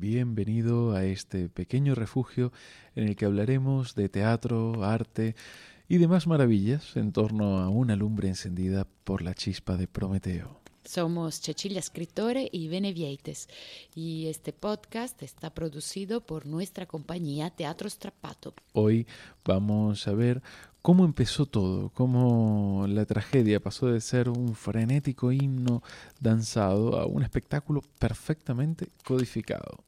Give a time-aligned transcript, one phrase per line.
[0.00, 2.52] Bienvenido a este pequeño refugio
[2.94, 5.34] en el que hablaremos de teatro, arte
[5.88, 10.60] y demás maravillas en torno a una lumbre encendida por la chispa de Prometeo.
[10.84, 13.48] Somos Cecilia Scrittore y Benevieites
[13.92, 18.54] y este podcast está producido por nuestra compañía Teatro Strappato.
[18.74, 19.04] Hoy
[19.44, 20.42] vamos a ver
[20.80, 25.82] cómo empezó todo, cómo la tragedia pasó de ser un frenético himno
[26.20, 29.87] danzado a un espectáculo perfectamente codificado.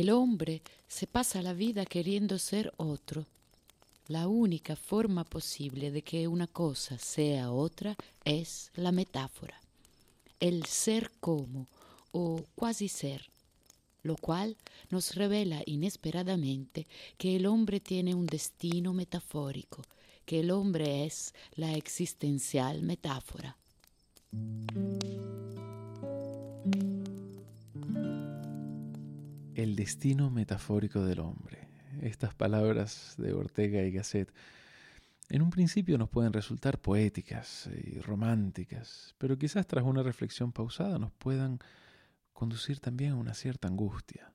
[0.00, 3.26] El hombre se pasa la vida queriendo ser otro.
[4.08, 9.60] La única forma posible de que una cosa sea otra es la metáfora,
[10.40, 11.66] el ser como
[12.12, 13.28] o cuasi ser,
[14.02, 14.56] lo cual
[14.88, 16.86] nos revela inesperadamente
[17.18, 19.82] que el hombre tiene un destino metafórico,
[20.24, 23.59] que el hombre es la existencial metáfora.
[29.60, 31.68] El destino metafórico del hombre.
[32.00, 34.32] Estas palabras de Ortega y Gasset
[35.28, 40.98] en un principio nos pueden resultar poéticas y románticas, pero quizás tras una reflexión pausada
[40.98, 41.58] nos puedan
[42.32, 44.32] conducir también a una cierta angustia.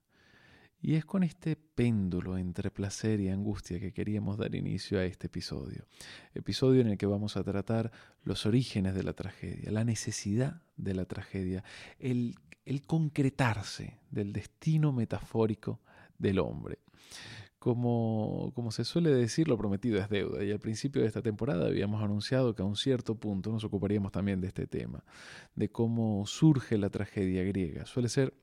[0.80, 5.26] Y es con este péndulo entre placer y angustia que queríamos dar inicio a este
[5.26, 5.88] episodio.
[6.36, 10.94] Episodio en el que vamos a tratar los orígenes de la tragedia, la necesidad de
[10.94, 11.64] la tragedia,
[11.98, 15.80] el el concretarse del destino metafórico
[16.18, 16.80] del hombre.
[17.60, 20.44] Como, como, se suele decir, lo prometido es deuda.
[20.44, 24.12] Y al principio de esta temporada habíamos anunciado que a un cierto punto nos ocuparíamos
[24.12, 25.04] también de este tema,
[25.56, 27.86] de cómo surge la tragedia griega.
[27.88, 28.36] Suele ser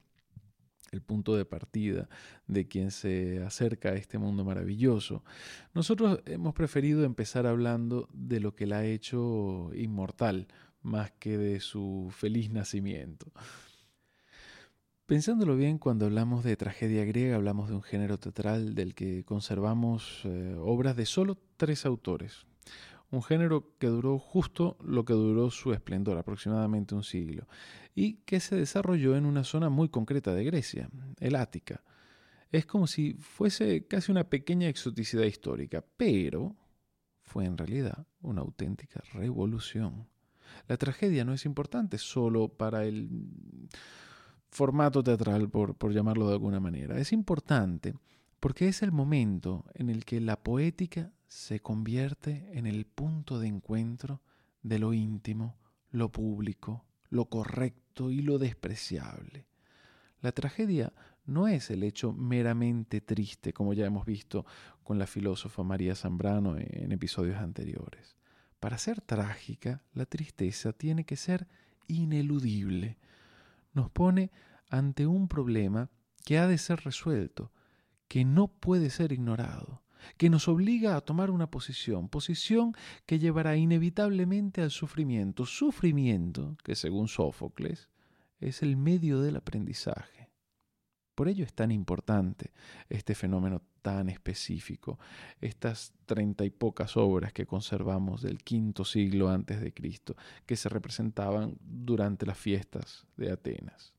[0.90, 2.08] el punto de partida
[2.46, 5.24] de quien se acerca a este mundo maravilloso.
[5.72, 10.48] Nosotros hemos preferido empezar hablando de lo que la ha hecho inmortal,
[10.82, 13.32] más que de su feliz nacimiento.
[15.06, 20.22] Pensándolo bien, cuando hablamos de tragedia griega, hablamos de un género teatral del que conservamos
[20.24, 22.46] eh, obras de solo tres autores.
[23.10, 27.46] Un género que duró justo lo que duró su esplendor, aproximadamente un siglo,
[27.94, 31.82] y que se desarrolló en una zona muy concreta de Grecia, el Ática.
[32.52, 36.54] Es como si fuese casi una pequeña exoticidad histórica, pero
[37.22, 40.06] fue en realidad una auténtica revolución.
[40.68, 43.08] La tragedia no es importante solo para el
[44.52, 46.98] formato teatral, por, por llamarlo de alguna manera.
[46.98, 47.94] Es importante
[48.38, 53.48] porque es el momento en el que la poética se convierte en el punto de
[53.48, 54.20] encuentro
[54.62, 55.56] de lo íntimo,
[55.90, 59.46] lo público, lo correcto y lo despreciable.
[60.20, 60.92] La tragedia
[61.24, 64.44] no es el hecho meramente triste, como ya hemos visto
[64.82, 68.16] con la filósofa María Zambrano en episodios anteriores.
[68.60, 71.48] Para ser trágica, la tristeza tiene que ser
[71.86, 72.98] ineludible,
[73.72, 74.30] nos pone
[74.68, 75.90] ante un problema
[76.24, 77.52] que ha de ser resuelto,
[78.08, 79.82] que no puede ser ignorado,
[80.16, 82.74] que nos obliga a tomar una posición, posición
[83.06, 87.88] que llevará inevitablemente al sufrimiento, sufrimiento que según Sófocles
[88.38, 90.21] es el medio del aprendizaje.
[91.14, 92.52] Por ello es tan importante
[92.88, 94.98] este fenómeno tan específico,
[95.40, 100.68] estas treinta y pocas obras que conservamos del quinto siglo antes de Cristo, que se
[100.68, 103.92] representaban durante las fiestas de Atenas.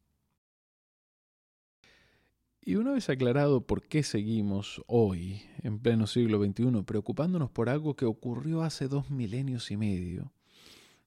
[2.66, 7.96] Y una vez aclarado por qué seguimos hoy, en pleno siglo XXI, preocupándonos por algo
[7.96, 10.32] que ocurrió hace dos milenios y medio,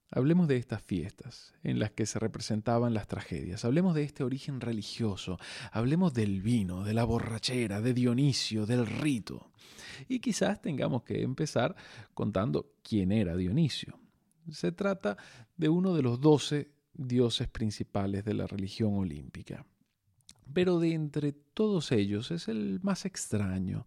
[0.09, 4.61] Hablemos de estas fiestas en las que se representaban las tragedias, hablemos de este origen
[4.61, 5.37] religioso,
[5.71, 9.51] hablemos del vino, de la borrachera, de Dionisio, del rito.
[10.07, 11.75] Y quizás tengamos que empezar
[12.13, 13.99] contando quién era Dionisio.
[14.49, 15.17] Se trata
[15.57, 19.65] de uno de los doce dioses principales de la religión olímpica.
[20.53, 23.85] Pero de entre todos ellos es el más extraño.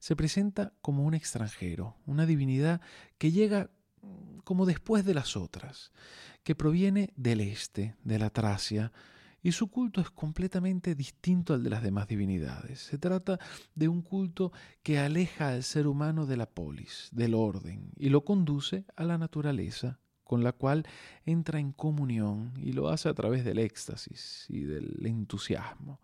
[0.00, 2.80] Se presenta como un extranjero, una divinidad
[3.18, 3.70] que llega
[4.44, 5.92] como después de las otras,
[6.42, 8.92] que proviene del este, de la Tracia,
[9.42, 12.80] y su culto es completamente distinto al de las demás divinidades.
[12.80, 13.38] Se trata
[13.74, 14.52] de un culto
[14.82, 19.18] que aleja al ser humano de la polis, del orden, y lo conduce a la
[19.18, 20.86] naturaleza, con la cual
[21.24, 26.00] entra en comunión y lo hace a través del éxtasis y del entusiasmo.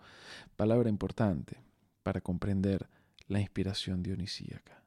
[0.56, 1.62] Palabra importante
[2.02, 2.88] para comprender
[3.28, 4.82] la inspiración dionisíaca.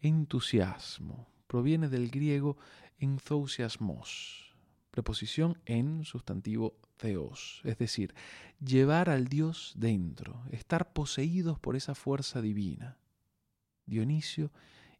[0.00, 2.56] Entusiasmo proviene del griego
[2.98, 4.56] enthousiasmos,
[4.90, 8.12] preposición en sustantivo theos, es decir,
[8.58, 12.98] llevar al Dios dentro, estar poseídos por esa fuerza divina.
[13.86, 14.50] Dionisio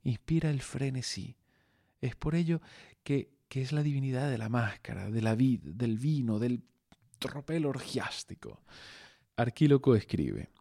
[0.04, 1.34] inspira el frenesí.
[2.00, 2.60] Es por ello
[3.02, 6.62] que, que es la divinidad de la máscara, de la vid, del vino, del
[7.18, 8.62] tropel orgiástico.
[9.34, 10.52] Arquíloco escribe,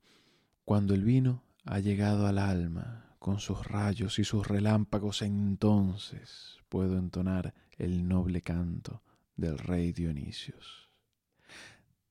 [0.65, 6.97] cuando el vino ha llegado al alma, con sus rayos y sus relámpagos, entonces puedo
[6.97, 9.01] entonar el noble canto
[9.37, 10.89] del rey Dionisios.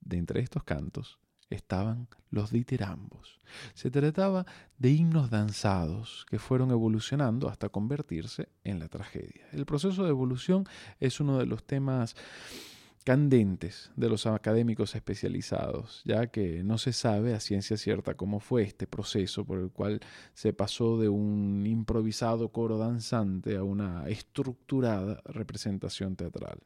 [0.01, 1.19] De entre estos cantos
[1.51, 3.39] estaban los ditirambos.
[3.75, 4.47] Se trataba
[4.79, 9.47] de himnos danzados que fueron evolucionando hasta convertirse en la tragedia.
[9.53, 10.65] El proceso de evolución
[10.99, 12.17] es uno de los temas
[13.03, 18.63] candentes de los académicos especializados, ya que no se sabe a ciencia cierta cómo fue
[18.63, 20.01] este proceso por el cual
[20.35, 26.61] se pasó de un improvisado coro danzante a una estructurada representación teatral.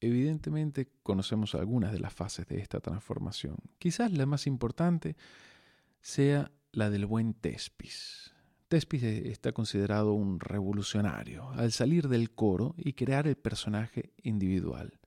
[0.00, 3.56] Evidentemente conocemos algunas de las fases de esta transformación.
[3.78, 5.16] Quizás la más importante
[6.00, 8.32] sea la del buen Tespis.
[8.68, 14.98] Tespis está considerado un revolucionario al salir del coro y crear el personaje individual.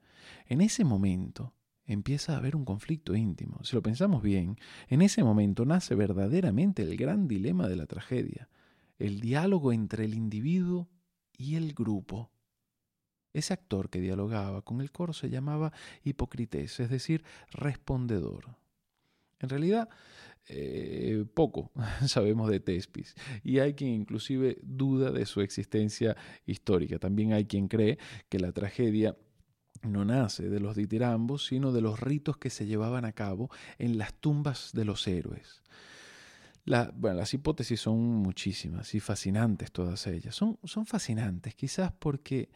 [0.48, 1.54] En ese momento
[1.86, 3.64] empieza a haber un conflicto íntimo.
[3.64, 4.58] Si lo pensamos bien,
[4.90, 8.50] en ese momento nace verdaderamente el gran dilema de la tragedia,
[9.00, 10.90] el diálogo entre el individuo
[11.38, 12.32] y el grupo.
[13.34, 15.72] Ese actor que dialogaba con el coro se llamaba
[16.04, 18.58] Hipocrités, es decir, respondedor.
[19.40, 19.90] En realidad,
[20.50, 21.72] eh, poco
[22.08, 26.16] sabemos de Tespis y hay quien inclusive duda de su existencia
[26.46, 27.00] histórica.
[27.00, 27.98] También hay quien cree
[28.30, 29.16] que la tragedia
[29.84, 33.98] no nace de los ditirambos, sino de los ritos que se llevaban a cabo en
[33.98, 35.62] las tumbas de los héroes.
[36.66, 40.36] las hipótesis son muchísimas y fascinantes todas ellas.
[40.36, 42.50] Son, son fascinantes quizás porque,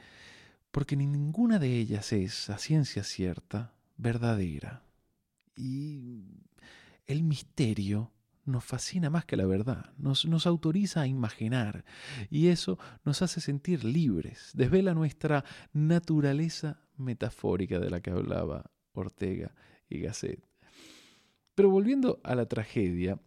[0.72, 4.84] porque ninguna de ellas es, a ciencia cierta, verdadera.
[5.56, 6.24] Y
[7.06, 8.12] el misterio
[8.46, 11.86] nos fascina más que la verdad, nos, nos, autoriza a imaginar
[12.30, 19.54] y eso nos hace sentir libres, desvela nuestra naturaleza metafórica de la que hablaba Ortega
[19.90, 20.44] y Gasset.
[21.56, 23.20] Pero volviendo a la tragedia,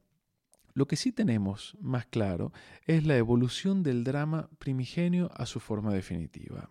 [0.73, 2.53] lo que sí tenemos más claro
[2.87, 6.69] es la evolución del drama primigenio a su forma definitiva.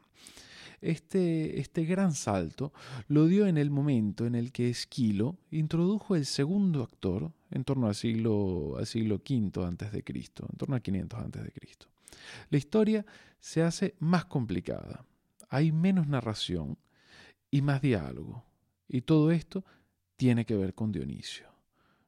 [0.84, 2.74] Este, este, gran salto
[3.08, 7.88] lo dio en el momento en el que Esquilo introdujo el segundo actor en torno
[7.88, 11.88] al siglo, al siglo V Cristo, en torno a 500 antes de Cristo.
[12.50, 13.06] La historia
[13.40, 15.06] se hace más complicada,
[15.50, 16.78] hay menos narración
[17.50, 18.44] y más diálogo.
[18.90, 19.64] Y todo esto
[20.18, 21.53] tiene que ver con Dionisio.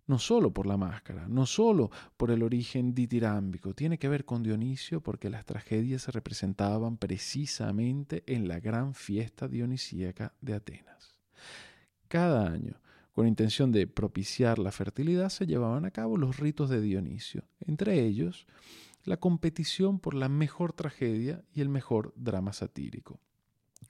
[0.07, 4.43] No solo por la máscara, no solo por el origen ditirámbico, tiene que ver con
[4.43, 11.17] Dionisio porque las tragedias se representaban precisamente en la gran fiesta dionisíaca de Atenas.
[12.07, 12.79] Cada año,
[13.13, 18.05] con intención de propiciar la fertilidad, se llevaban a cabo los ritos de Dionisio, entre
[18.05, 18.45] ellos
[19.05, 23.19] la competición por la mejor tragedia y el mejor drama satírico.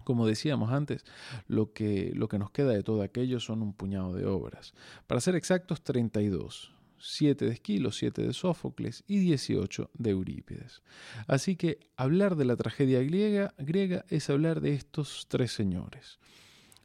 [0.05, 1.03] Como decíamos antes,
[1.47, 4.74] lo que, nos queda de todo aquello son un puñado de obras.
[5.07, 6.71] Para ser exactos, 32.
[6.97, 10.81] 7 de Esquilo, 7 de Sófocles y 18 de Eurípides.
[11.27, 16.19] Así que hablar de la tragedia griega, griega es hablar de estos tres señores.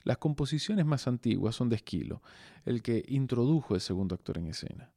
[0.02, 2.22] Las composiciones más antiguas son de Esquilo,
[2.64, 4.92] el que introdujo el segundo actor en escena.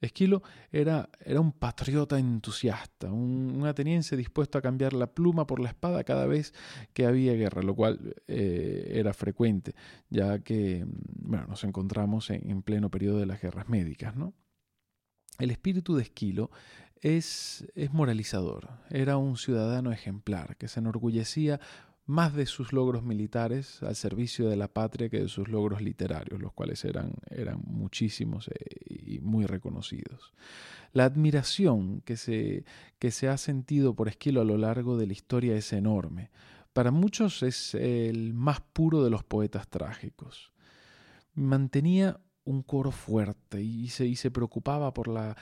[0.00, 0.42] Esquilo
[0.72, 6.04] era, era un patriota entusiasta, un, ateniense dispuesto a cambiar la pluma por la espada
[6.04, 6.54] cada vez
[6.92, 9.74] que había guerra, lo cual eh, era frecuente,
[10.08, 14.16] ya que bueno, nos encontramos en, en, pleno periodo de las guerras médicas.
[14.16, 14.34] ¿no?
[15.38, 16.50] El espíritu de Esquilo
[17.00, 21.60] es, es moralizador, era un ciudadano ejemplar que se enorgullecía
[22.10, 26.40] más de sus logros militares al servicio de la patria que de sus logros literarios,
[26.40, 28.54] los cuales eran, eran muchísimos eh,
[28.86, 30.34] y muy reconocidos.
[30.92, 32.64] La admiración que se,
[32.98, 36.30] que se ha sentido por Esquilo a lo largo de la historia es enorme.
[36.72, 40.52] Para muchos es el más puro de los poetas trágicos.
[41.34, 45.36] Mantenía un coro fuerte y se, y se preocupaba por la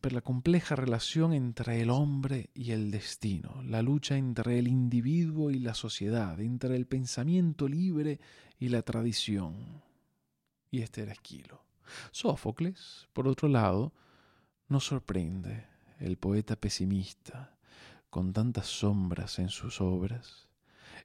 [0.00, 5.50] per la compleja relación entre el hombre y el destino, la lucha entre el individuo
[5.50, 8.20] y la sociedad, entre el pensamiento libre
[8.58, 9.82] y la tradición.
[10.70, 11.64] y este era Esquilo.
[12.12, 13.92] Sófocles, por otro lado,
[14.68, 15.66] nos sorprende,
[15.98, 17.58] el poeta pesimista,
[18.08, 20.48] con tantas sombras en sus obras.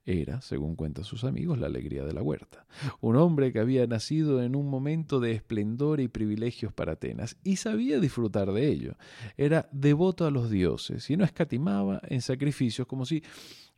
[0.06, 2.66] Era, según cuentan sus amigos, la alegría de la huerta.
[3.02, 7.58] Un hombre que había nacido en un momento de esplendor y privilegios para Atenas y
[7.58, 8.96] sabía disfrutar de ello.
[9.38, 13.24] Era devoto a los dioses y no escatimaba en sacrificios como si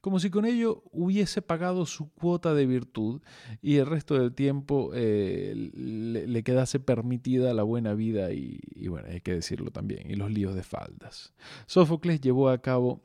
[0.02, 3.22] como si con ello hubiese pagado su cuota de virtud
[3.62, 9.10] y el resto del tiempo eh, le, quedase permitida la buena vida y, y, bueno,
[9.10, 11.34] hay que decirlo también, y los líos de faldas.
[11.66, 13.04] Sófocles llevó a cabo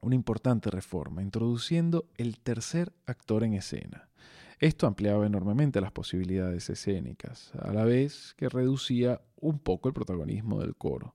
[0.00, 4.08] una importante reforma, introduciendo el tercer actor en escena.
[4.58, 10.60] Esto ampliaba enormemente las posibilidades escénicas, a la vez que reducía un poco el protagonismo
[10.60, 11.14] del coro.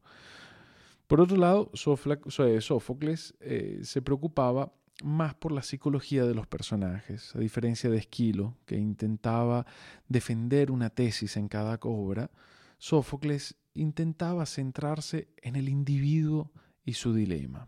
[1.08, 4.74] Por otro lado, Sófocles eh, se preocupaba
[5.04, 9.66] más por la psicología de los personajes, a diferencia de Esquilo, que intentaba
[10.08, 12.32] defender una tesis en cada obra,
[12.78, 16.52] Sófocles intentaba centrarse en el individuo
[16.86, 17.68] y su dilema.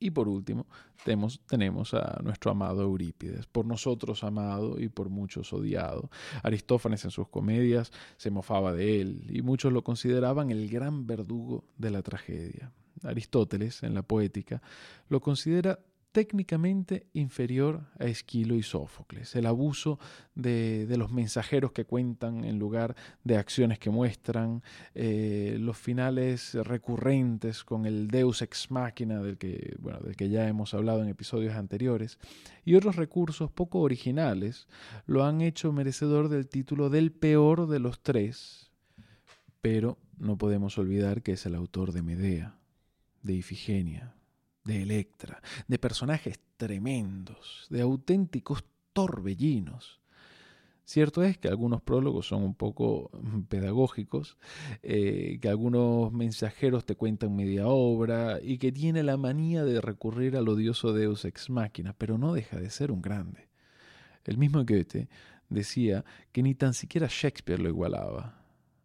[0.00, 0.66] Y por último,
[1.04, 6.08] tenemos, tenemos, a nuestro amado Eurípides, por nosotros amado y por muchos odiado.
[6.42, 11.64] Aristófanes en sus comedias se mofaba de él y muchos lo consideraban el gran verdugo
[11.76, 12.72] de la tragedia.
[13.02, 14.62] Aristóteles, en la poética,
[15.08, 15.80] lo considera
[16.18, 19.36] técnicamente inferior a Esquilo y Sófocles.
[19.36, 20.00] El abuso
[20.34, 24.64] de, los mensajeros que cuentan en lugar de acciones que muestran,
[24.96, 30.48] eh, los finales recurrentes con el Deus ex machina del que, bueno, del que ya
[30.48, 32.18] hemos hablado en episodios anteriores,
[32.64, 34.66] y otros recursos poco originales
[35.06, 38.72] lo han hecho merecedor del título del peor de los tres,
[39.60, 42.58] pero no podemos olvidar que es el autor de Medea,
[43.22, 44.17] de Ifigenia,
[44.68, 50.00] de Electra, de personajes tremendos, de auténticos torbellinos.
[50.84, 54.36] Cierto es que algunos prólogos son un poco mm, pedagógicos,
[54.82, 60.36] eh, que algunos mensajeros te cuentan media obra y que tiene la manía de recurrir
[60.36, 63.48] al odioso Deus ex machina, pero no deja de ser un grande.
[64.24, 65.08] El mismo Goethe
[65.48, 68.42] decía que ni tan siquiera Shakespeare lo igualaba.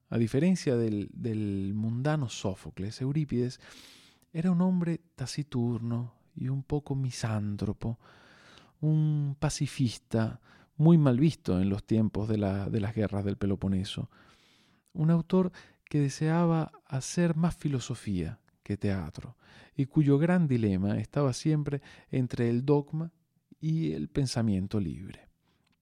[0.10, 3.60] A diferencia del, del mundano Sófocles, Eurípides
[4.34, 8.00] era un hombre taciturno y un poco misántropo,
[8.82, 10.42] un pacifista
[10.76, 14.10] muy mal visto en los tiempos de, las guerras del Peloponeso,
[14.92, 15.52] un autor
[15.86, 19.38] que deseaba hacer más filosofía que teatro,
[19.76, 23.12] y cuyo gran dilema estaba siempre entre el dogma
[23.60, 25.30] y el pensamiento libre.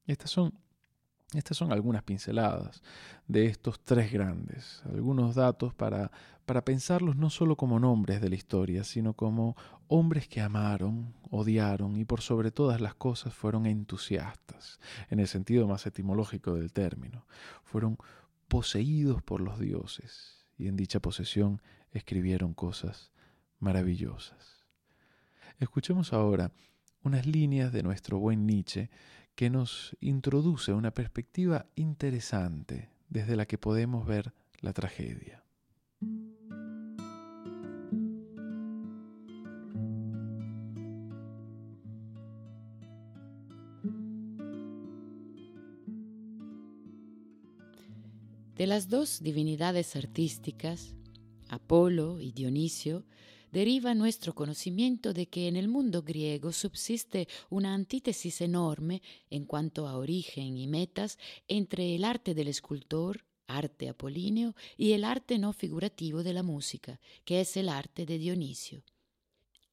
[0.05, 0.53] Estas son
[1.33, 2.81] estas son algunas pinceladas
[3.27, 6.11] de estos tres grandes, algunos datos para,
[6.45, 9.55] para pensarlos no solo como nombres de la historia, sino como
[9.87, 15.67] hombres que amaron, odiaron y por sobre todas las cosas fueron entusiastas, en el sentido
[15.67, 17.25] más etimológico del término.
[17.63, 17.97] Fueron
[18.49, 21.61] poseídos por los dioses y en dicha posesión
[21.93, 23.11] escribieron cosas
[23.59, 24.65] maravillosas.
[25.59, 26.51] Escuchemos ahora
[27.03, 28.89] unas líneas de nuestro buen Nietzsche
[29.41, 35.43] que nos introduce una perspectiva interesante desde la que podemos ver la tragedia.
[48.55, 50.93] De las dos divinidades artísticas,
[51.49, 53.05] Apolo y Dionisio,
[53.51, 59.87] deriva nuestro conocimiento de que en el mundo griego subsiste una antítesis enorme en cuanto
[59.87, 61.17] a origen y metas
[61.47, 66.99] entre el arte del escultor, arte apolíneo, y el arte no figurativo de la música,
[67.25, 68.83] que es el arte de Dionisio.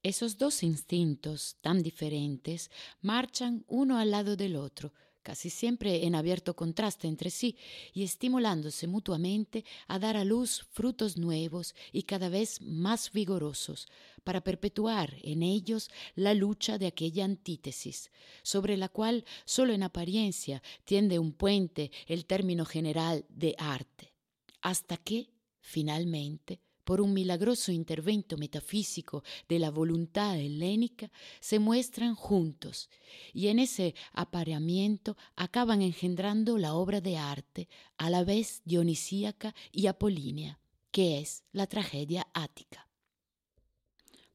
[0.02, 2.70] Esos dos instintos tan diferentes
[3.00, 4.92] marchan uno al lado del otro,
[5.28, 7.54] casi siempre en abierto contraste entre sí
[7.92, 13.88] y estimulándose mutuamente a dar a luz frutos nuevos y cada vez más vigorosos,
[14.24, 18.10] para perpetuar en ellos la lucha de aquella antítesis,
[18.42, 24.14] sobre la cual solo en apariencia tiende un puente el término general de arte,
[24.62, 25.28] hasta que,
[25.60, 32.88] finalmente, por un milagroso intervento metafísico de la voluntad helénica, se muestran juntos
[33.34, 37.68] y en ese apareamiento acaban engendrando la obra de arte,
[37.98, 42.88] a la vez dionisíaca y apolínea, que es la tragedia ática.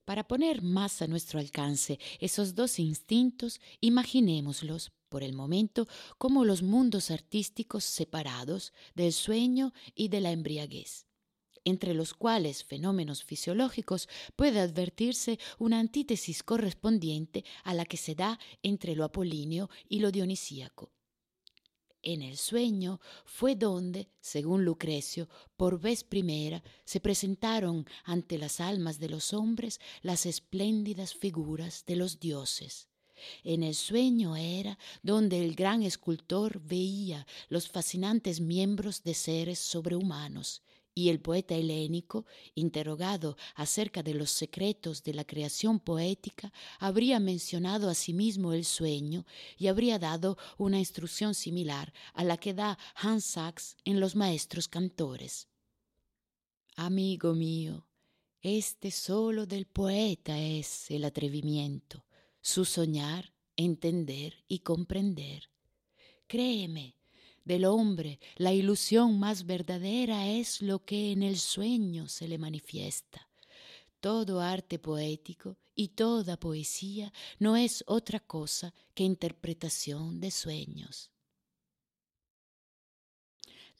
[0.05, 5.87] Para poner más a nuestro alcance esos dos instintos, imaginémoslos por el momento
[6.19, 11.07] como los mundos artísticos separados del sueño y de la embriaguez
[11.65, 18.39] entre los cuales fenómenos fisiológicos puede advertirse una antítesis correspondiente a la que se da
[18.61, 20.91] entre lo apolíneo y lo dionisíaco.
[22.05, 28.99] En el sueño fue donde, según Lucrecio, por vez primera se presentaron ante las almas
[28.99, 32.89] de los hombres las espléndidas figuras de los dioses.
[33.45, 40.61] En el sueño era donde el gran escultor veía los fascinantes miembros de seres sobrehumanos,
[40.95, 47.89] y el poeta helénico, interrogado acerca de los secretos de la creación poética, habría mencionado
[47.89, 49.25] a sí mismo el sueño
[49.57, 54.67] y habría dado una instrucción similar a la que da Hans Sachs en Los Maestros
[54.67, 55.47] Cantores.
[56.75, 57.87] Amigo mío,
[58.41, 62.05] este solo del poeta es el atrevimiento,
[62.41, 65.49] su soñar, entender y comprender.
[66.27, 66.97] Créeme,
[67.45, 73.29] del hombre, la ilusión más verdadera es lo que en el sueño se le manifiesta.
[73.99, 81.12] Todo arte poético y toda poesía no es otra cosa que interpretación de sueños.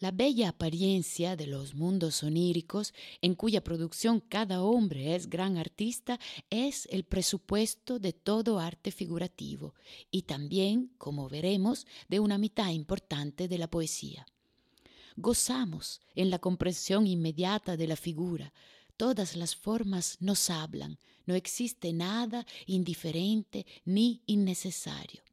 [0.04, 6.20] La bella apariencia de los mundos oníricos, en cuya producción cada hombre es gran artista,
[6.50, 9.76] es el presupuesto de todo arte figurativo
[10.12, 14.26] y también, como veremos, de una mitad importante de la poesía.
[15.16, 18.52] Gozamos en la comprensión inmediata de la figura,
[18.98, 25.24] todas las formas nos hablan, no existe nada indiferente ni innecesario.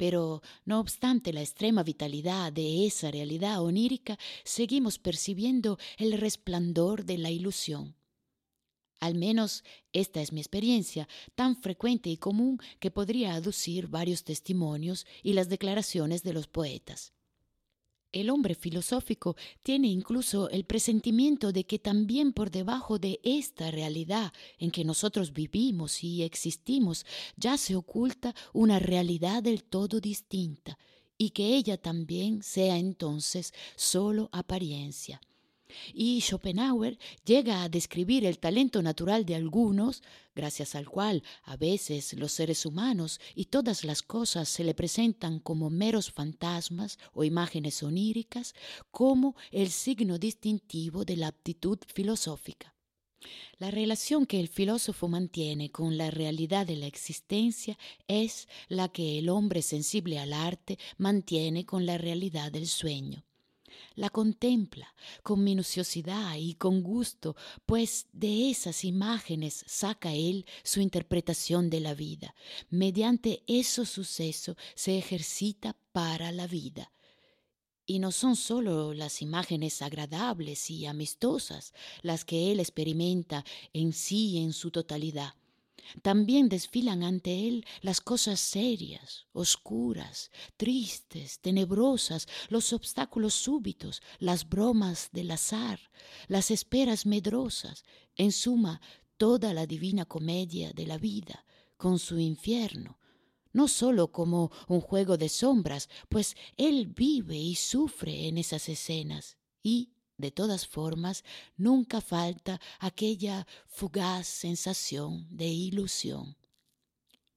[0.00, 7.18] Pero, no obstante la extrema vitalidad de esa realidad onírica, seguimos percibiendo el resplandor de
[7.18, 7.94] la ilusión.
[8.98, 15.06] Al menos esta es mi experiencia, tan frecuente y común que podría aducir varios testimonios
[15.22, 17.12] y las declaraciones de los poetas.
[18.12, 24.32] El hombre filosófico tiene incluso el presentimiento de que también por debajo de esta realidad
[24.58, 30.76] en que nosotros vivimos y existimos ya se oculta una realidad del todo distinta
[31.16, 35.20] y que ella también sea entonces solo apariencia.
[35.92, 40.02] Y Schopenhauer llega a describir el talento natural de algunos,
[40.34, 45.40] gracias al cual a veces los seres humanos y todas las cosas se le presentan
[45.40, 48.54] como meros fantasmas o imágenes oníricas,
[48.90, 52.74] como el signo distintivo de la aptitud filosófica.
[53.58, 57.76] La relación que el filósofo mantiene con la realidad de la existencia
[58.08, 63.24] es la que el hombre sensible al arte mantiene con la realidad del sueño
[63.94, 71.70] la contempla con minuciosidad y con gusto, pues de esas imágenes saca él su interpretación
[71.70, 72.34] de la vida.
[72.68, 76.92] Mediante esos sucesos se ejercita para la vida.
[77.86, 84.38] Y no son solo las imágenes agradables y amistosas las que él experimenta en sí
[84.38, 85.34] en su totalidad,
[86.02, 95.10] también desfilan ante él las cosas serias, oscuras, tristes, tenebrosas, los obstáculos súbitos, las bromas
[95.12, 95.80] del azar,
[96.28, 97.84] las esperas medrosas,
[98.16, 98.80] en suma,
[99.16, 101.44] toda la divina comedia de la vida,
[101.76, 102.98] con su infierno,
[103.52, 109.36] no sólo como un juego de sombras, pues él vive y sufre en esas escenas,
[109.62, 111.24] y de todas formas,
[111.56, 116.36] nunca falta aquella fugaz sensación de ilusión.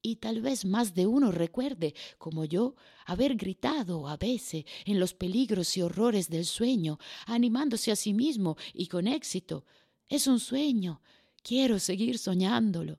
[0.06, 5.14] Y tal vez más de uno recuerde, como yo, haber gritado a veces en los
[5.14, 9.64] peligros y horrores del sueño, animándose a sí mismo y con éxito.
[10.08, 11.00] Es un sueño.
[11.42, 12.98] Quiero seguir soñándolo.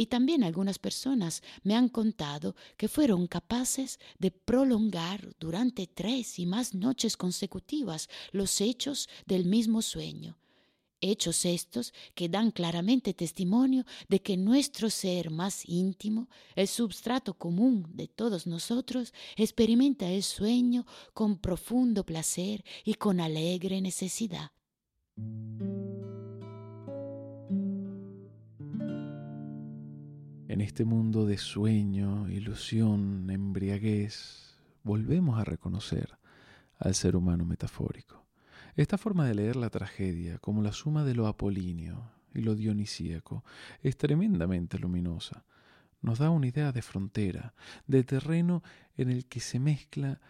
[0.00, 6.46] Y también algunas personas me han contado que fueron capaces de prolongar durante tres y
[6.46, 10.38] más noches consecutivas los hechos del mismo sueño.
[11.02, 17.86] Hechos estos que dan claramente testimonio de que nuestro ser más íntimo, el substrato común
[17.92, 24.50] de todos nosotros, experimenta el sueño con profundo placer y con alegre necesidad.
[30.50, 36.18] En este mundo de sueño, ilusión, embriaguez, volvemos a reconocer
[36.76, 38.26] al ser humano metafórico.
[38.74, 43.44] Esta forma de leer la tragedia como la suma de lo apolíneo y lo dionisíaco
[43.80, 45.44] es tremendamente luminosa.
[46.02, 47.54] Nos da una idea de frontera,
[47.86, 48.64] de terreno
[48.96, 50.20] en el que se mezcla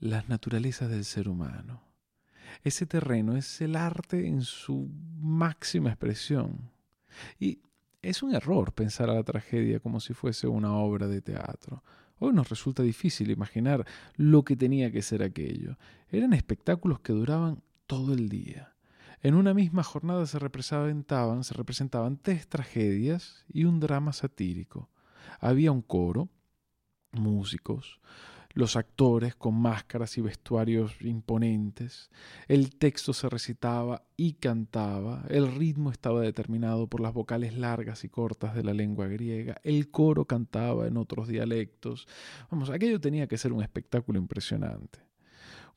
[0.00, 1.82] las naturalezas del ser humano.
[2.62, 6.70] Ese terreno es el arte en su máxima expresión.
[7.40, 7.62] Y
[8.02, 11.82] es un error pensar a la tragedia como si fuese una obra de teatro.
[12.18, 13.86] Hoy nos resulta difícil imaginar
[14.16, 15.78] lo que tenía que ser aquello.
[16.10, 18.74] Eran espectáculos que duraban todo el día.
[19.22, 24.90] En una misma jornada se representaban, se representaban tres tragedias y un drama satírico.
[25.38, 26.28] Había un coro,
[27.12, 28.00] músicos,
[28.54, 32.10] los actores con máscaras y vestuarios imponentes,
[32.48, 38.08] el texto se recitaba y cantaba, el ritmo estaba determinado por las vocales largas y
[38.08, 42.06] cortas de la lengua griega, el coro cantaba en otros dialectos.
[42.50, 45.00] Vamos, aquello tenía que ser un espectáculo impresionante.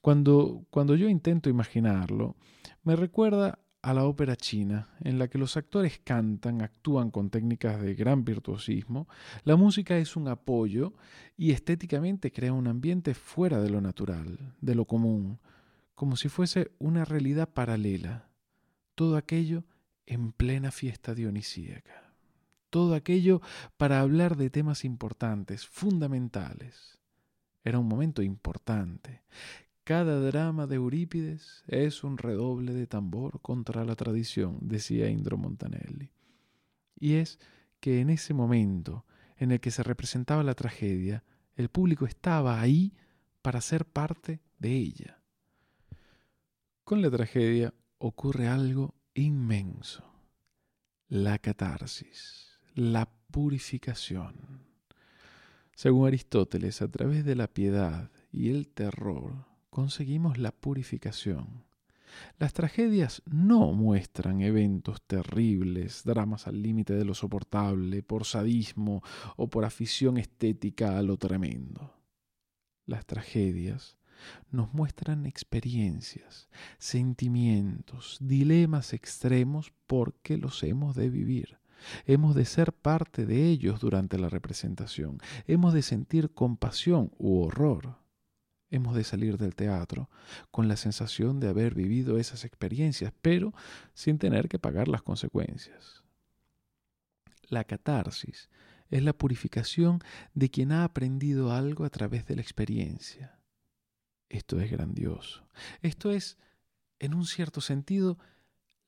[0.02, 2.36] Cuando, cuando yo intento imaginarlo,
[2.84, 7.80] me recuerda a la ópera china, en la que los actores cantan, actúan con técnicas
[7.80, 9.08] de gran virtuosismo,
[9.44, 10.94] la música es un apoyo
[11.38, 15.40] y estéticamente crea un ambiente fuera de lo natural, de lo común,
[15.94, 18.28] como si fuese una realidad paralela.
[18.96, 19.66] Todo aquello
[20.08, 22.12] en plena fiesta dionisíaca.
[22.72, 23.40] Todo aquello
[23.78, 26.98] para hablar de temas importantes, fundamentales.
[27.64, 29.22] Era un momento importante,
[29.86, 36.12] cada drama de Eurípides es un redoble de tambor contra la tradición, decía Indro Montanelli.
[37.00, 37.40] Y es
[37.80, 39.06] que en ese momento
[39.38, 41.24] en el que se representaba la tragedia,
[41.56, 42.94] el público estaba ahí
[43.44, 45.22] para ser parte de ella.
[46.84, 50.04] Con la tragedia ocurre algo inmenso,
[51.10, 54.66] la catarsis, la purificación.
[55.76, 61.66] Según Aristóteles, a través de la piedad y el terror, conseguimos la purificación.
[62.40, 69.04] Las tragedias no muestran eventos terribles, dramas al límite de lo soportable, por sadismo
[69.36, 71.94] o por afición estética a lo tremendo.
[72.86, 73.98] Las tragedias
[74.50, 81.58] nos muestran experiencias, sentimientos, dilemas extremos porque los hemos de vivir.
[82.06, 85.18] Hemos de ser parte de ellos durante la representación.
[85.48, 88.05] Hemos de sentir compasión u horror
[88.76, 90.10] hemos de salir del teatro
[90.52, 93.54] con la sensación de haber vivido esas experiencias, pero
[93.94, 96.04] sin tener que pagar las consecuencias.
[97.50, 98.50] La catarsis
[98.90, 100.00] es la purificación
[100.34, 103.40] de quien ha aprendido algo a través de la experiencia.
[104.30, 105.48] Esto es grandioso.
[105.82, 106.38] Esto es,
[107.00, 108.18] en un cierto sentido,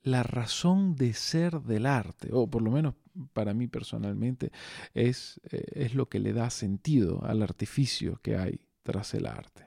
[0.02, 2.95] la razón de ser del arte, o por lo menos
[3.34, 4.52] para mí personalmente,
[4.93, 9.66] es, eh, es lo que le da sentido al artificio que hay tras el arte.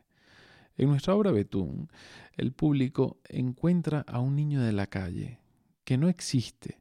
[0.81, 1.91] En nuestra obra Betún,
[2.39, 5.39] el público encuentra a un niño de la calle
[5.85, 6.81] que no existe,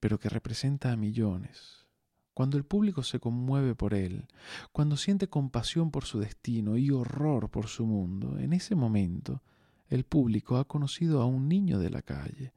[0.00, 1.84] pero que representa a millones.
[2.32, 4.26] Cuando el público se conmueve por él,
[4.72, 9.42] cuando siente compasión por su destino y horror por su mundo, en ese momento
[9.88, 12.54] el público ha conocido a un niño de la calle,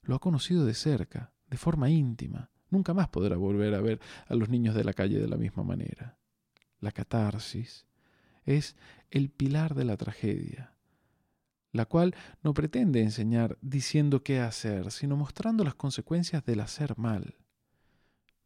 [0.00, 2.50] lo ha conocido de cerca, de forma íntima.
[2.70, 5.64] Nunca más podrá volver a ver a los niños de la calle de la misma
[5.64, 6.16] manera.
[6.80, 7.84] La catarsis,
[8.44, 8.76] es
[9.10, 10.74] el pilar de la tragedia,
[11.72, 17.36] la cual no pretende enseñar diciendo qué hacer, sino mostrando las consecuencias del hacer mal.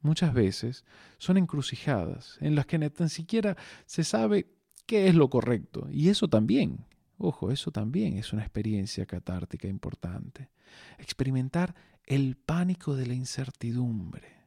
[0.01, 0.85] Muchas veces
[1.19, 3.57] son encrucijadas en las que ni tan siquiera
[3.87, 4.47] se sabe
[4.87, 6.87] qué es lo correcto, y eso también,
[7.19, 10.51] ojo, eso también es una experiencia catártica importante.
[10.99, 14.39] Experimentar el pánico de la incertidumbre,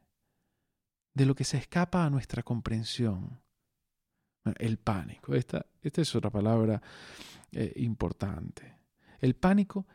[1.13, 3.40] de lo que se escapa a nuestra comprensión,
[4.57, 5.35] el pánico.
[5.35, 6.81] Esta, esta es otra palabra
[7.51, 8.77] eh, importante.
[9.19, 9.87] El pánico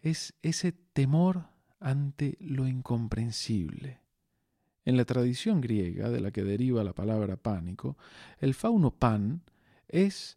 [0.00, 1.46] es ese temor
[1.80, 4.00] ante lo incomprensible.
[4.84, 7.96] En la tradición griega, de la que deriva la palabra pánico,
[8.38, 9.42] el fauno pan
[9.88, 10.36] es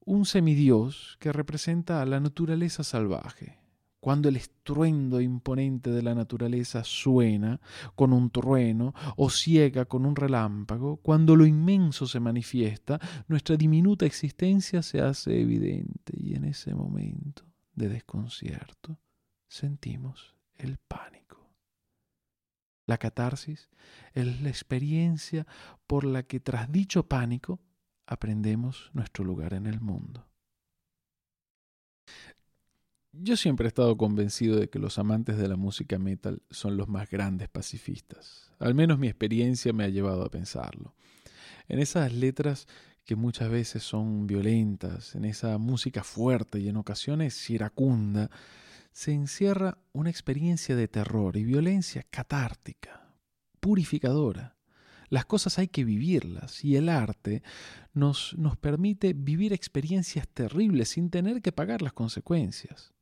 [0.00, 3.65] un semidios que representa a la naturaleza salvaje
[4.06, 7.60] cuando el estruendo imponente de la naturaleza suena
[7.96, 14.06] con un trueno o ciega con un relámpago, cuando lo inmenso se manifiesta, nuestra diminuta
[14.06, 17.42] existencia se hace evidente y en ese momento
[17.74, 18.96] de desconcierto
[19.48, 21.50] sentimos el pánico.
[22.86, 23.70] La catarsis
[24.14, 25.48] es la experiencia
[25.88, 27.58] por la que tras dicho pánico
[28.06, 30.28] aprendemos nuestro lugar en el mundo.
[33.22, 36.88] Yo siempre he estado convencido de que los amantes de la música metal son los
[36.88, 38.52] más grandes pacifistas.
[38.58, 40.94] Al menos mi experiencia me ha llevado a pensarlo.
[41.68, 42.66] En esas letras
[43.04, 48.30] que muchas veces son violentas, en esa música fuerte y en ocasiones iracunda,
[48.92, 53.14] se encierra una experiencia de terror y violencia catártica,
[53.60, 54.56] purificadora.
[55.08, 57.42] Las cosas hay que vivirlas y el arte
[57.94, 62.95] nos, nos permite vivir experiencias terribles sin tener que pagar las consecuencias.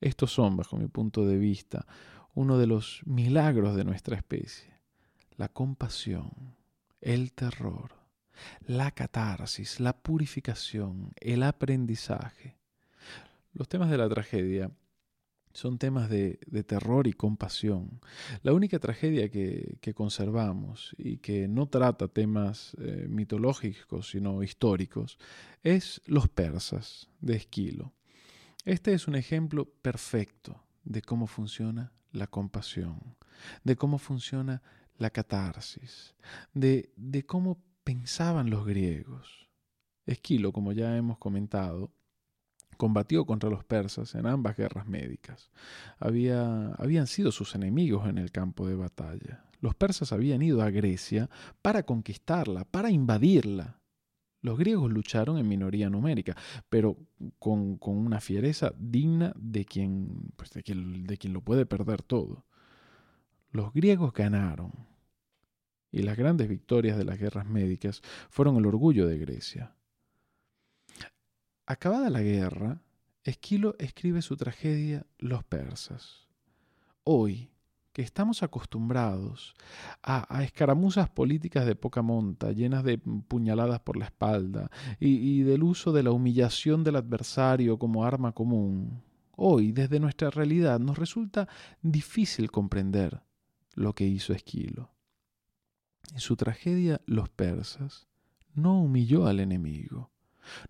[0.00, 1.86] Estos son, bajo mi punto de vista,
[2.34, 4.72] uno de los milagros de nuestra especie.
[5.36, 6.30] La compasión,
[7.00, 7.92] el terror,
[8.66, 12.56] la catarsis, la purificación, el aprendizaje.
[13.52, 14.70] Los temas de la tragedia
[15.52, 18.00] Son temas de, terror y compasión.
[18.44, 25.18] La única tragedia que, conservamos y que no trata temas eh, mitológicos, sino históricos,
[25.64, 27.92] es Los persas, de Esquilo.
[28.64, 33.16] Este es un ejemplo perfecto de cómo funciona la compasión,
[33.64, 34.62] de cómo funciona
[34.98, 36.14] la catarsis,
[36.52, 39.48] de, de cómo pensaban los griegos.
[40.04, 41.92] Esquilo, como ya hemos comentado,
[42.76, 45.50] combatió contra los persas en ambas guerras médicas.
[45.98, 49.44] Había, habían sido sus enemigos en el campo de batalla.
[49.60, 51.28] Los persas habían ido a Grecia
[51.60, 53.79] para conquistarla, para invadirla.
[54.42, 56.36] Los griegos lucharon en minoría numérica,
[56.68, 56.96] pero
[57.38, 62.46] con, una fiereza digna de quien, pues de, quien, de quien lo puede perder todo.
[63.52, 64.72] Los griegos ganaron,
[65.92, 68.00] y las grandes victorias de las guerras médicas
[68.30, 69.74] fueron el orgullo de Grecia.
[71.66, 72.82] Acabada la guerra,
[73.24, 76.28] Esquilo escribe su tragedia Los persas.
[77.04, 77.50] Hoy,
[77.92, 79.54] que estamos acostumbrados
[80.02, 85.92] a, escaramuzas políticas de poca monta, llenas de puñaladas por la espalda, y, del uso
[85.92, 89.02] de la humillación del adversario como arma común,
[89.36, 91.48] hoy, desde nuestra realidad, nos resulta
[91.82, 93.22] difícil comprender
[93.74, 94.90] lo que hizo Esquilo.
[96.12, 98.08] En su tragedia Los persas
[98.54, 100.10] no humilló al enemigo,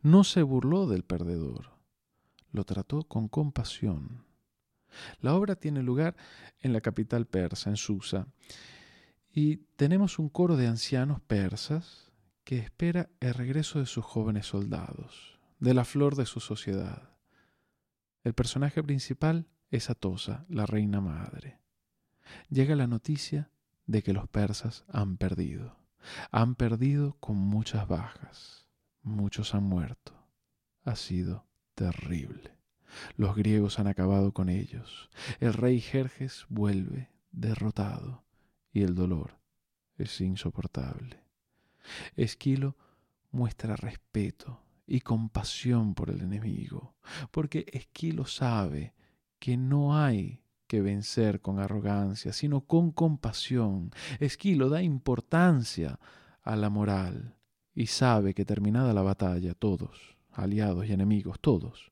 [0.02, 1.70] no se burló del perdedor,
[2.52, 4.29] lo trató con compasión.
[5.20, 6.16] La obra tiene lugar
[6.60, 8.26] en la capital persa, en Susa,
[9.32, 12.10] y tenemos un coro de ancianos persas
[12.44, 17.10] que espera el regreso de sus jóvenes soldados, de la flor de su sociedad.
[18.24, 21.60] El personaje principal es Atosa, la reina madre.
[22.48, 23.50] Llega la noticia
[23.86, 25.76] de que los persas han perdido.
[26.30, 28.68] Han perdido con muchas bajas.
[29.02, 30.12] Muchos han muerto.
[30.84, 32.59] Ha sido terrible.
[33.16, 35.10] Los griegos han acabado con ellos.
[35.38, 38.24] El rey Jerjes vuelve derrotado
[38.72, 39.38] y el dolor
[39.96, 41.22] es insoportable.
[42.16, 42.76] Esquilo
[43.30, 46.94] muestra respeto y compasión por el enemigo,
[47.30, 48.94] porque Esquilo sabe
[49.38, 53.90] que no hay que vencer con arrogancia, sino con compasión.
[54.18, 55.98] Esquilo da importancia
[56.42, 57.36] a la moral
[57.74, 61.89] y sabe que terminada la batalla todos, aliados y enemigos, todos,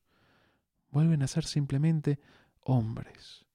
[0.91, 2.19] vuelven a ser simplemente
[2.61, 3.45] hombres,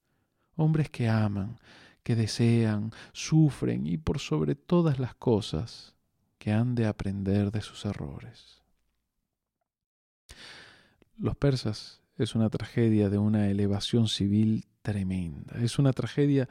[0.56, 1.58] hombres que aman,
[2.02, 5.94] que desean, sufren y por sobre todas las cosas
[6.38, 8.62] que han de aprender de sus errores.
[11.16, 16.48] Los persas es una tragedia de una elevación civil tremenda, es una tragedia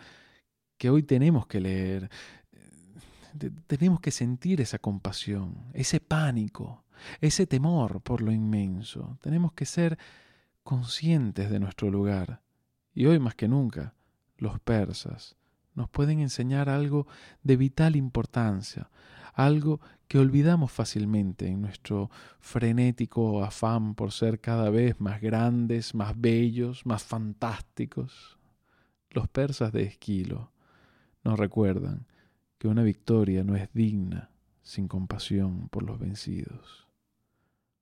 [0.77, 2.09] que hoy tenemos que leer,
[3.67, 6.83] tenemos que sentir esa compasión, ese pánico,
[7.21, 9.17] ese temor por lo inmenso.
[9.21, 9.97] Tenemos que ser
[10.63, 12.41] conscientes de nuestro lugar.
[12.93, 13.93] Y hoy más que nunca,
[14.37, 15.35] los persas
[15.75, 17.07] nos pueden enseñar algo
[17.41, 18.89] de vital importancia,
[19.33, 26.19] algo que olvidamos fácilmente en nuestro frenético afán por ser cada vez más grandes, más
[26.19, 28.37] bellos, más fantásticos.
[29.09, 30.51] Los persas de Esquilo
[31.23, 32.05] nos recuerdan
[32.59, 34.29] que una victoria no es digna
[34.61, 36.87] sin compasión por los vencidos.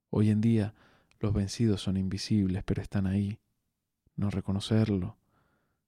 [0.10, 0.74] Hoy en día
[1.22, 3.40] los vencidos son invisibles, pero están ahí.
[4.16, 5.18] No reconocerlo,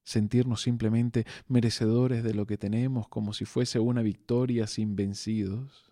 [0.04, 5.92] sentirnos simplemente merecedores de lo que tenemos como si fuese una victoria sin vencidos.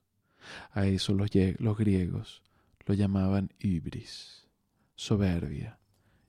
[0.71, 1.29] A eso los,
[1.77, 2.41] griegos
[2.85, 4.47] lo llamaban ibris,
[4.95, 5.79] soberbia,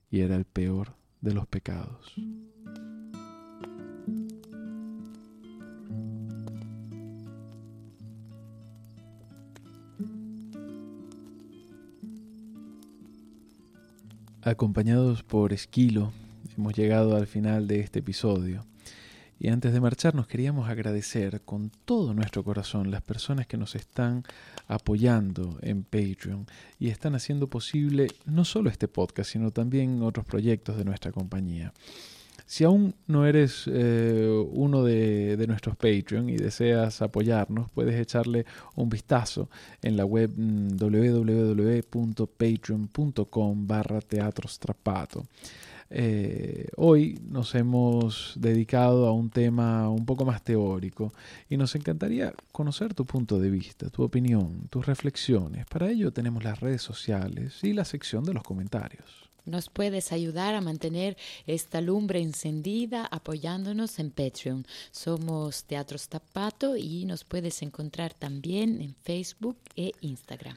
[0.09, 2.13] y era el peor de los pecados.
[14.45, 16.11] Acompañados por Esquilo,
[16.57, 18.65] hemos llegado al final de este episodio.
[19.39, 24.25] Y antes de marcharnos queríamos agradecer con todo nuestro corazón las personas que nos están
[24.67, 26.45] apoyando en Patreon
[26.77, 31.71] y están haciendo posible no solo este podcast, sino también otros proyectos de nuestra compañía.
[32.45, 38.89] Si aún no eres eh, uno de, nuestros Patreon y deseas apoyarnos, puedes echarle un
[38.89, 39.49] vistazo
[39.81, 45.25] en la web mm, www.patreon.com barra teatrostrapato.
[45.95, 51.13] Eh, hoy nos hemos dedicado a un tema un poco más teórico
[51.49, 55.65] y nos encantaría conocer tu punto de vista, tu opinión, tus reflexiones.
[55.67, 59.32] Para ello tenemos las redes sociales y la sección de los comentarios.
[59.45, 64.65] Nos puedes ayudar a mantener esta lumbre encendida apoyándonos en Patreon.
[64.91, 70.55] Somos Teatro Tapato y nos puedes encontrar también en Facebook e Instagram.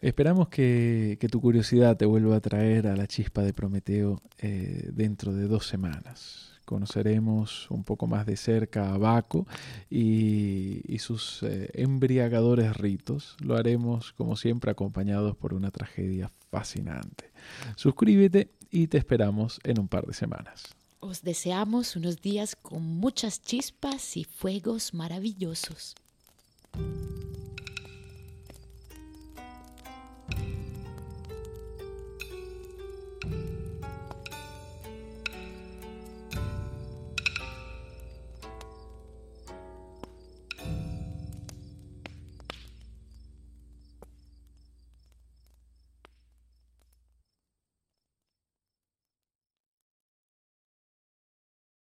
[0.00, 5.32] Esperamos que, tu curiosidad te vuelva a traer a la chispa de Prometeo eh, dentro
[5.32, 6.55] de dos semanas.
[6.66, 9.46] Conoceremos un poco más de cerca a Baco
[9.88, 13.36] y, sus eh, embriagadores ritos.
[13.40, 17.30] Lo haremos, como siempre, acompañados por una tragedia fascinante.
[17.76, 20.64] Suscríbete y te esperamos en un par de semanas.
[21.00, 25.94] Os deseamos unos días con muchas chispas y fuegos maravillosos.